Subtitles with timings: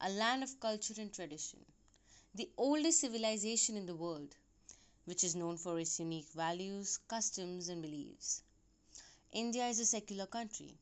[0.00, 1.58] a land of culture and tradition,
[2.34, 4.36] the oldest civilization in the world,
[5.06, 8.42] which is known for its unique values, customs, and beliefs.
[9.32, 10.74] India is a secular country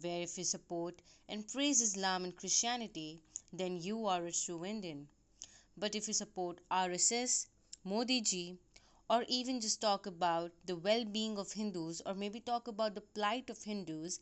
[0.00, 3.20] where if you support and praise Islam and Christianity,
[3.52, 5.08] then you are a true Indian.
[5.76, 7.46] But if you support RSS,
[7.84, 8.58] Modi ji,
[9.10, 13.02] or even just talk about the well being of Hindus, or maybe talk about the
[13.02, 14.20] plight of Hindus,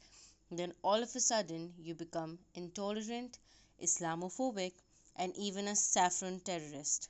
[0.50, 3.38] then all of a sudden you become intolerant,
[3.82, 4.72] Islamophobic,
[5.16, 7.08] and even a saffron terrorist,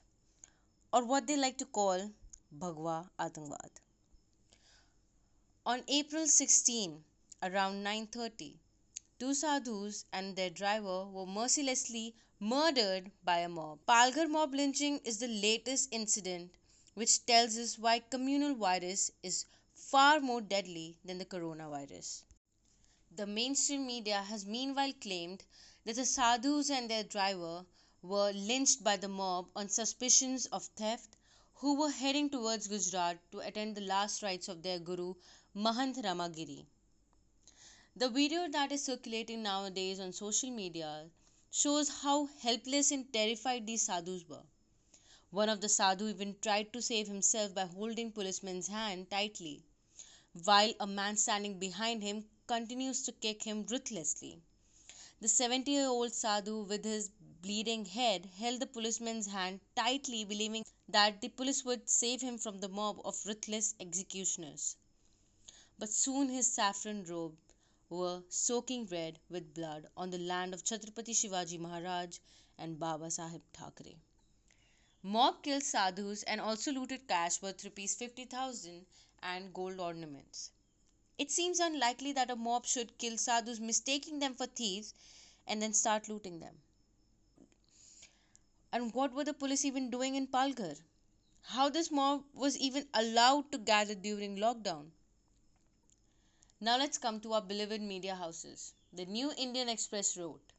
[0.93, 2.11] or what they like to call
[2.59, 3.71] Bhagwa Atangwad.
[5.65, 7.05] On April 16,
[7.43, 8.59] around 9:30,
[9.19, 13.79] two sadhus and their driver were mercilessly murdered by a mob.
[13.87, 16.51] Palghar mob lynching is the latest incident
[16.95, 22.25] which tells us why communal virus is far more deadly than the coronavirus.
[23.15, 25.45] The mainstream media has meanwhile claimed
[25.85, 27.67] that the sadhus and their driver
[28.01, 31.19] were lynched by the mob on suspicions of theft
[31.57, 35.15] who were heading towards Gujarat to attend the last rites of their guru
[35.55, 36.65] Mahant Ramagiri.
[37.95, 41.11] The video that is circulating nowadays on social media
[41.51, 44.45] shows how helpless and terrified these sadhus were.
[45.31, 49.63] One of the sadhu even tried to save himself by holding policeman's hand tightly,
[50.45, 54.41] while a man standing behind him continues to kick him ruthlessly.
[55.21, 57.11] The 70 year old sadhu, with his
[57.43, 62.61] bleeding head, held the policeman's hand tightly, believing that the police would save him from
[62.61, 64.77] the mob of ruthless executioners.
[65.79, 67.37] But soon his saffron robe
[67.91, 72.19] were soaking red with blood on the land of Chhatrapati Shivaji Maharaj
[72.57, 73.99] and Baba Sahib Thackeray.
[75.03, 78.87] Mob killed sadhus and also looted cash worth rupees 50,000
[79.23, 80.51] and gold ornaments.
[81.19, 84.95] It seems unlikely that a mob should kill sadhus mistaking them for thieves
[85.47, 86.55] and then start looting them.
[88.73, 90.77] And what were the police even doing in Palghar?
[91.43, 94.91] How this mob was even allowed to gather during lockdown?
[96.61, 98.73] Now let's come to our beloved media houses.
[98.93, 100.53] The New Indian Express wrote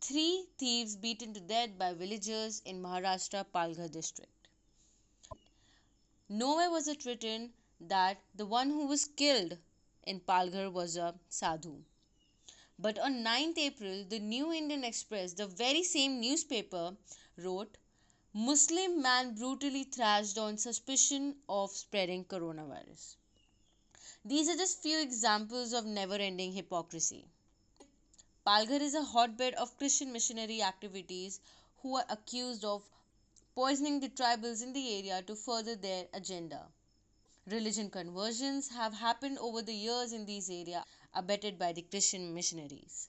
[0.00, 4.48] Three thieves beaten to death by villagers in Maharashtra Palghar district.
[6.28, 7.52] Nowhere was it written
[7.88, 9.58] that the one who was killed
[10.04, 11.82] in Palghar was a sadhu.
[12.78, 16.96] But on 9th April, the New Indian Express, the very same newspaper,
[17.36, 17.76] wrote
[18.32, 23.16] Muslim man brutally thrashed on suspicion of spreading coronavirus.
[24.24, 27.26] These are just few examples of never ending hypocrisy.
[28.46, 31.40] Palghar is a hotbed of Christian missionary activities
[31.82, 32.88] who are accused of
[33.54, 36.66] poisoning the tribals in the area to further their agenda.
[37.46, 43.08] Religion conversions have happened over the years in these areas, abetted by the Christian missionaries.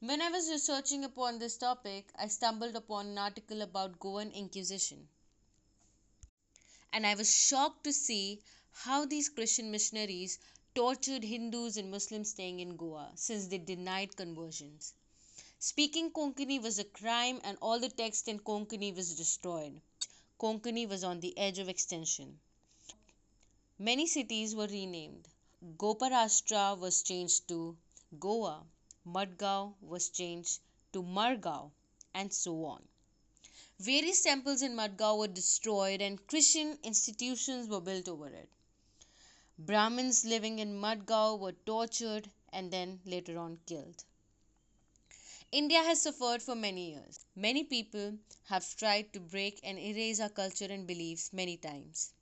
[0.00, 5.06] When I was researching upon this topic, I stumbled upon an article about Goan Inquisition.
[6.92, 10.40] And I was shocked to see how these Christian missionaries
[10.74, 14.94] tortured Hindus and Muslims staying in Goa since they denied conversions.
[15.60, 19.80] Speaking Konkani was a crime and all the text in Konkani was destroyed.
[20.40, 22.40] Konkani was on the edge of extinction.
[23.78, 25.28] Many cities were renamed.
[25.76, 27.76] Goparashtra was changed to
[28.18, 28.64] Goa,
[29.06, 30.60] Madgaon was changed
[30.94, 31.72] to Margao,
[32.14, 32.88] and so on.
[33.78, 38.48] Various temples in Madgaon were destroyed and Christian institutions were built over it.
[39.58, 44.04] Brahmins living in Madgaon were tortured and then later on killed.
[45.52, 47.26] India has suffered for many years.
[47.34, 52.14] Many people have tried to break and erase our culture and beliefs many times.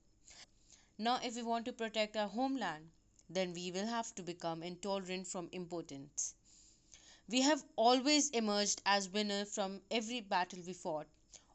[0.99, 2.91] Now, if we want to protect our homeland,
[3.29, 6.35] then we will have to become intolerant from impotence.
[7.29, 11.07] We have always emerged as winner from every battle we fought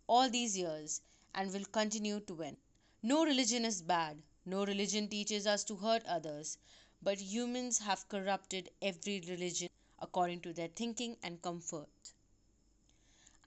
[0.08, 1.02] all these years
[1.34, 2.58] and will continue to win.
[3.02, 6.58] No religion is bad, no religion teaches us to hurt others,
[7.02, 9.70] but humans have corrupted every religion
[10.00, 11.90] according to their thinking and comfort.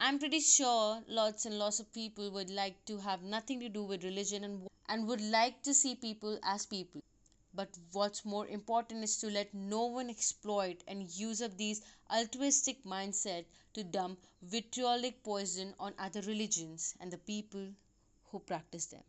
[0.05, 3.85] I'm pretty sure lots and lots of people would like to have nothing to do
[3.85, 7.05] with religion and, and would like to see people as people.
[7.55, 12.83] But what's more important is to let no one exploit and use up these altruistic
[12.83, 13.45] mindset
[13.75, 17.69] to dump vitriolic poison on other religions and the people
[18.33, 19.05] who practice them.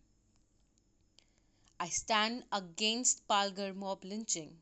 [1.79, 4.59] I stand against Palghar mob lynching.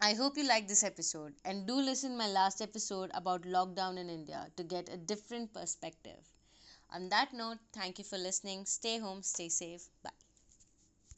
[0.00, 4.08] I hope you like this episode and do listen my last episode about lockdown in
[4.08, 6.30] India to get a different perspective.
[6.90, 8.66] On that note, thank you for listening.
[8.66, 9.88] Stay home, stay safe.
[10.02, 10.10] Bye.